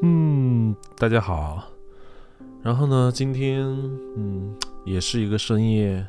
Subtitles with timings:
[0.00, 1.68] 嗯，大家好。
[2.62, 3.66] 然后呢，今天
[4.16, 6.06] 嗯也是一个深夜，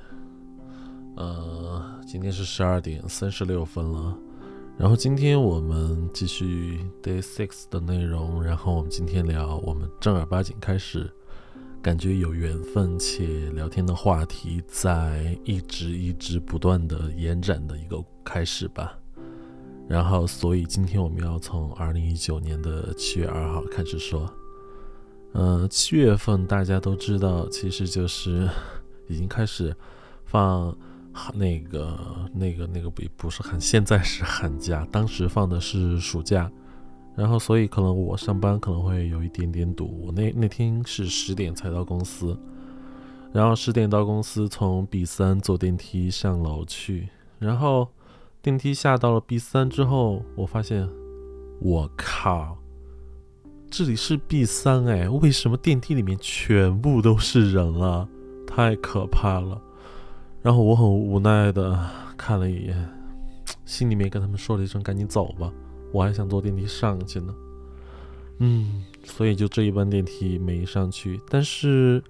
[1.15, 4.15] 呃，今天是十二点三十六分了。
[4.77, 8.43] 然后今天我们继续 Day Six 的内容。
[8.43, 11.11] 然后我们今天聊我们正儿八经开始，
[11.81, 18.98] 感觉有缘分且聊天的话题在一直一直不断的延展的一个开始吧。
[19.89, 24.31] 然后，所以今天我们要从二零一九年的七月二号开始说。
[25.33, 28.47] 嗯，七月份大家都知道，其实就是
[29.09, 29.75] 已经开始
[30.25, 30.75] 放
[31.33, 31.97] 那个、
[32.33, 36.51] 那个、那个不不是寒，现在是寒假，当时放的是暑假。
[37.15, 39.99] 然后，所以可能我上班可能会有一点点堵。
[40.05, 42.37] 我那那天是十点才到公司，
[43.31, 47.09] 然后十点到公司，从 B 三坐电梯上楼去，
[47.39, 47.87] 然后。
[48.41, 50.87] 电梯下到了 B 三之后，我发现，
[51.59, 52.57] 我靠，
[53.69, 58.07] 这里是 B 三哎，为什么电梯里面全部都是人啊？
[58.47, 59.61] 太可怕了！
[60.41, 61.77] 然后我很无奈的
[62.15, 62.89] 看了一眼，
[63.65, 65.51] 心里面跟他们说了一声：“赶紧走吧，
[65.91, 67.35] 我还想坐电梯上去呢。”
[68.39, 71.19] 嗯，所以就这一班电梯没上去。
[71.29, 72.01] 但是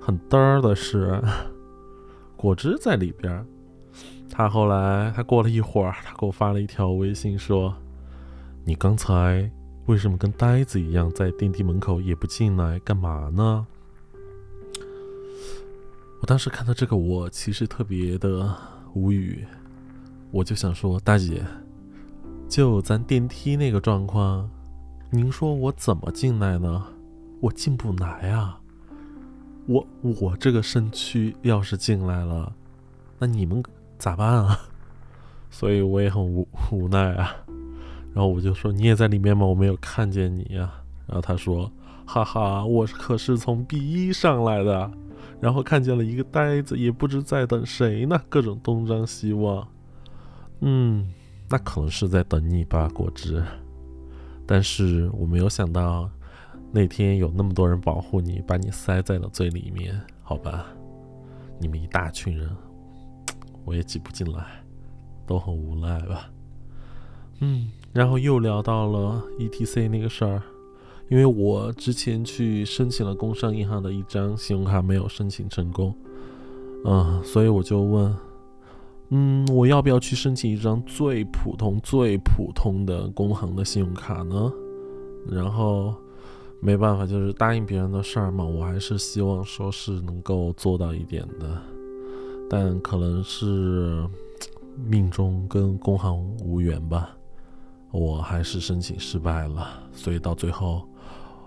[0.00, 1.22] 很嘚儿的是，
[2.34, 3.46] 果汁在里边。
[4.30, 7.74] 他后来，他过了一会儿，他给我发了一条微信说
[8.64, 9.50] ：“你刚才
[9.86, 13.66] 为什么跟呆子一样在电梯门口也不进来，干嘛呢？”
[16.20, 18.54] 我当时看到这个，我其实特别的
[18.94, 19.44] 无语，
[20.30, 21.42] 我就想说：“大姐，
[22.48, 24.48] 就咱电梯那个状况，
[25.10, 26.86] 您说我怎么进来呢？
[27.40, 28.60] 我进不来啊！
[29.66, 32.52] 我我这个身躯要是进来了，
[33.18, 33.60] 那你们……”
[33.98, 34.60] 咋办啊？
[35.50, 37.34] 所以我也很无无奈啊。
[38.14, 39.46] 然后我就说：“你也在里面吗？
[39.46, 40.72] 我没有看见你呀。”
[41.06, 41.70] 然后他说
[42.04, 44.90] ：“哈哈，我可是从 B 一上来的，
[45.40, 49.66] 然后看见了一个呆子，也不知在等谁呢，各种东张西望。
[50.60, 51.08] 嗯，
[51.48, 53.42] 那可能是在等你吧，果汁。
[54.46, 56.10] 但是我没有想到
[56.72, 60.66] 那天有那么多人保护你，把你塞在了最里面，好吧？
[61.60, 62.50] 你们一大群人。”
[63.68, 64.64] 我也挤不进来，
[65.26, 66.30] 都很无奈吧。
[67.40, 70.42] 嗯，然后又聊到了 ETC 那个事儿，
[71.10, 75.94] 因为我之前去申请了工商银行的一张信用卡没有申请成功，
[76.86, 78.16] 嗯，所以我就问，
[79.10, 84.50] 嗯，我要不要去申请一张最普通、最普通的工行的信用卡呢？
[85.30, 85.94] 然后
[86.62, 91.60] 没办法，就是答应别人的事儿嘛，我还是希望说是能够做到一点的。
[92.50, 94.08] 但可能是
[94.86, 97.10] 命中跟工行无缘吧，
[97.90, 100.88] 我还是申请失败了，所以到最后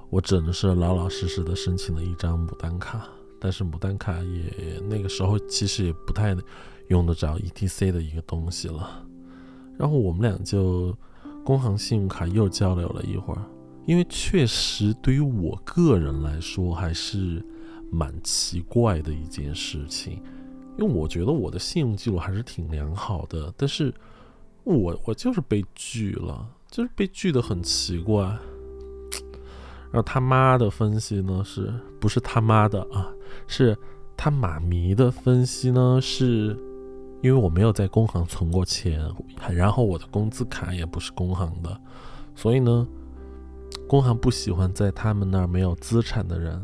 [0.09, 3.07] 我只能是老老实实的申请了一张牡丹卡。
[3.39, 6.37] 但是牡丹卡也那个时候其实也不太
[6.89, 9.03] 用得着 ETC 的一个东西了。
[9.79, 10.95] 然后我们俩就
[11.43, 13.41] 工行信用卡又交流了一会儿，
[13.87, 17.43] 因为确实对于我个人来说还是
[17.89, 20.21] 蛮奇怪的一件事情。
[20.81, 23.93] 因为我觉得我的信用记录还是挺良好的，但是
[24.63, 28.23] 我我就是被拒了，就是被拒的很奇怪。
[28.23, 33.13] 然后他妈的分析呢，是不是他妈的啊？
[33.45, 33.77] 是
[34.17, 35.99] 他妈咪的分析呢？
[36.01, 36.57] 是
[37.21, 39.07] 因为我没有在工行存过钱，
[39.51, 41.79] 然后我的工资卡也不是工行的，
[42.33, 42.87] 所以呢，
[43.87, 46.59] 工行不喜欢在他们那儿没有资产的人。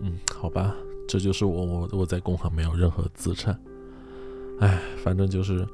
[0.00, 0.74] 嗯，好吧。
[1.10, 3.58] 这就是我我我在工行没有任何资产，
[4.60, 5.66] 哎，反正就是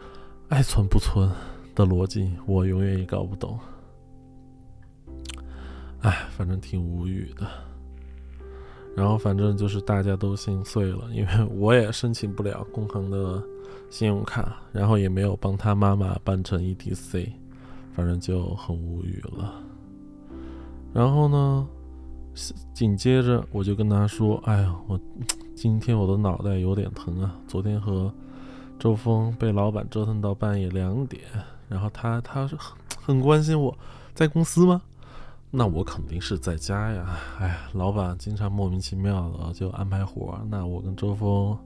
[0.48, 1.30] 爱存不存
[1.74, 3.58] 的逻辑，我永远也搞不懂。
[6.00, 7.46] 哎，反正挺无语的。
[8.96, 13.42] 然后反正就是大家都心碎了，因为我也申请不了工行的
[13.90, 17.30] 信用卡，然后也没有帮他妈妈办成 ETC，
[17.92, 19.62] 反正就很无语了。
[20.94, 21.68] 然后呢？
[22.74, 25.00] 紧接着我就跟他说：“哎呀，我
[25.54, 27.34] 今天我的脑袋有点疼啊！
[27.48, 28.12] 昨天和
[28.78, 31.22] 周峰被老板折腾到半夜两点，
[31.66, 33.76] 然后他他是很很关心我
[34.14, 34.82] 在公司吗？
[35.50, 37.18] 那我肯定是在家呀！
[37.40, 41.58] 哎，老板经常莫名其妙的就安排活，那我跟周峰，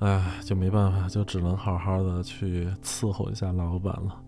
[0.00, 4.20] 哎，就没办法，就只能好好的去伺候一下老板了。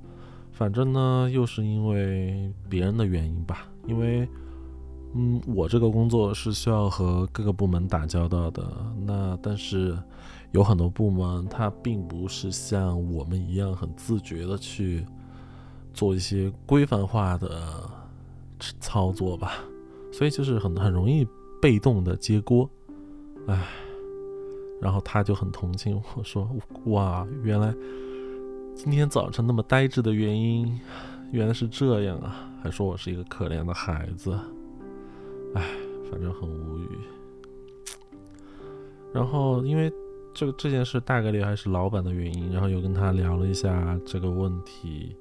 [0.53, 4.29] 反正呢，又是因为别人的原因吧，因为。”
[5.15, 8.65] 嗯，我这个工作是需要和各个部门打交道的。
[9.07, 9.99] 那但是
[10.53, 15.05] 有很多部门，它并不是像我们一样很自觉的去
[15.93, 17.91] 做一些规范化的
[18.81, 19.53] 操作吧，
[20.13, 21.27] 所以就是很很容易
[21.61, 22.69] 被动的接锅，
[23.49, 23.67] 唉，
[24.81, 26.49] 然后他就很同情我说，
[26.87, 27.75] 哇，原来
[28.75, 30.81] 今天早晨那么呆滞的原因，
[31.33, 34.39] 原来是这样啊，还说我是一个可怜的孩子，
[35.55, 35.77] 唉，
[36.11, 36.89] 反正很无语。
[39.13, 39.93] 然后因为
[40.33, 45.15] 这个这件事大概率还是老板的原因，然后又跟他聊了一下这个问题，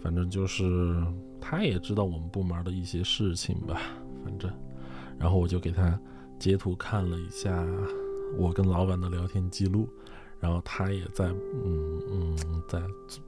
[0.00, 1.02] 反正就是
[1.40, 3.80] 他也知道我们部门的一些事情吧，
[4.24, 4.48] 反正，
[5.18, 5.98] 然后我就给他
[6.38, 7.66] 截图看了一下
[8.36, 9.88] 我跟老板的聊天记录，
[10.38, 11.26] 然后他也在
[11.64, 12.80] 嗯嗯在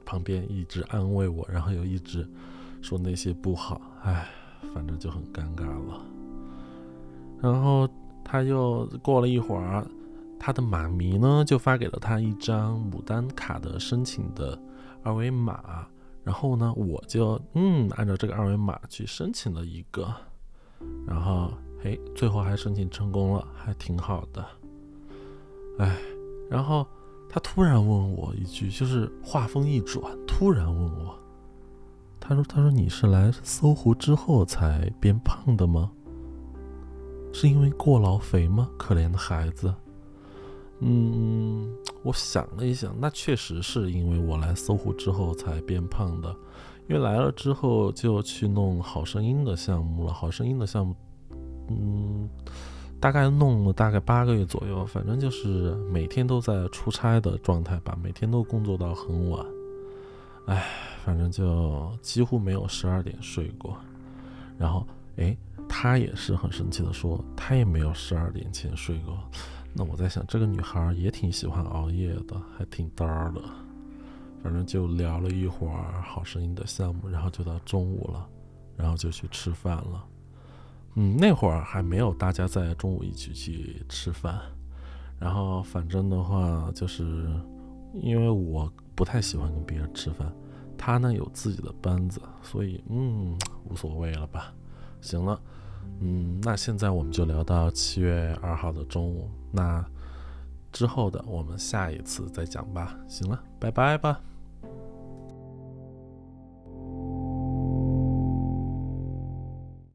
[0.05, 2.25] 旁边一直安慰我，然后又一直
[2.81, 4.29] 说那些不好，唉，
[4.73, 6.01] 反正就很尴尬了，
[7.41, 7.89] 然后。
[8.23, 9.85] 他又过了一会儿，
[10.39, 14.57] 他的妈咪呢就发给了他一张牡丹卡的申请的
[15.03, 15.85] 二维码，
[16.23, 20.13] 然后呢我就嗯按照这个二维码去申请了一个，
[21.05, 21.51] 然后
[21.83, 24.45] 嘿最后还申请成功了，还挺好的。
[25.79, 25.97] 哎，
[26.49, 26.87] 然后
[27.27, 31.13] 他突然问我一句，就是话锋一转，突然问我，
[32.17, 35.91] 他说他说你是来搜狐之后才变胖的吗？
[37.33, 38.69] 是因为过劳肥吗？
[38.77, 39.73] 可怜的孩子。
[40.79, 41.71] 嗯，
[42.03, 46.35] 我想了一想，那确实是因为我来搜狐之后才变胖的。
[46.89, 50.11] 因为来了之后就去弄好声音的项目了。
[50.11, 50.95] 好声音的项目，
[51.69, 52.27] 嗯，
[52.99, 59.45] 大概弄了大概八个月左右，反正就是每天都在出差的状态吧，每天都工作到很晚。
[60.47, 60.65] 哎，
[61.05, 63.77] 反正就几乎没有十二点睡过。
[64.57, 64.85] 然后，
[65.17, 65.37] 哎。
[65.81, 69.17] 他也是很生气的说，他也没有十二点前睡过。
[69.73, 73.41] 那我在想，这个女孩也挺喜欢熬夜的，还挺单儿的。
[74.43, 78.29] 反正就聊了一会儿好声音的项目，然后就到中午了，
[78.77, 80.05] 然后就去吃饭了。
[80.93, 84.39] 嗯，那会儿还没有大家在中午一起去吃饭。
[85.17, 87.27] 然后反正的话，就是
[87.95, 90.31] 因为我不太喜欢跟别人吃饭，
[90.77, 93.35] 他呢有自己的班子，所以嗯，
[93.67, 94.53] 无所谓了吧。
[95.01, 95.41] 行了。
[95.99, 99.85] 嗯，那现在我们就聊到七月二号的中午，那
[100.71, 102.95] 之后的我们下一次再讲吧。
[103.07, 104.21] 行了，拜拜吧。